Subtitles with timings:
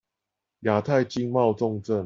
[0.61, 1.99] 亞太經貿重鎮